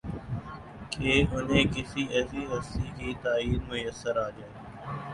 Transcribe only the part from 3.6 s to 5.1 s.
میسر آ جائے